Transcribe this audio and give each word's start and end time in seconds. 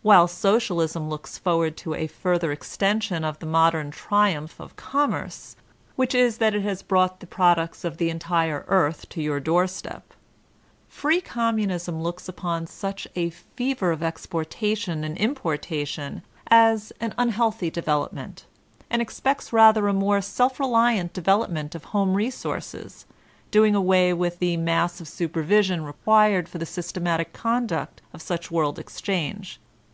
While 0.00 0.26
Socialism 0.26 1.10
looks 1.10 1.36
forward 1.36 1.76
to 1.78 1.92
a 1.92 2.06
further 2.06 2.50
extension 2.50 3.24
of 3.24 3.40
the 3.40 3.44
modem 3.44 3.90
triumph 3.90 4.58
of 4.58 4.74
Conunerce— 4.74 5.54
^which 5.98 6.14
is 6.14 6.38
that 6.38 6.54
it 6.54 6.62
has 6.62 6.80
brought 6.82 7.20
the 7.20 7.26
products 7.26 7.84
of 7.84 7.98
the 7.98 8.08
entire 8.08 8.64
earth 8.68 9.06
to 9.10 9.20
your 9.22 9.38
door*step— 9.38 10.14
free 10.88 11.20
Communism 11.20 12.02
looks 12.02 12.26
upon 12.26 12.66
such 12.66 13.06
a 13.16 13.28
fever 13.28 13.92
of 13.92 14.02
exportation 14.02 15.04
and 15.04 15.18
importation 15.18 16.22
as 16.46 16.90
an 17.02 17.12
unhealthy 17.18 17.70
devefep 17.70 18.10
ment, 18.10 18.46
and 18.88 19.02
expects 19.02 19.52
rather 19.52 19.88
a 19.88 19.92
more 19.92 20.22
self*reliant 20.22 21.12
development 21.12 21.74
of 21.74 21.84
home 21.84 22.14
resources, 22.14 23.04
doing 23.50 23.74
away 23.74 24.14
with 24.14 24.38
the 24.38 24.56
mass 24.56 25.02
of 25.02 25.06
super* 25.08 25.42
vision 25.42 25.84
required 25.84 26.48
for 26.48 26.56
the 26.56 26.64
systematic 26.64 27.34
conduct 27.34 28.00
of 28.14 28.22
such 28.22 28.50
world 28.50 28.78
exchange. 28.78 29.60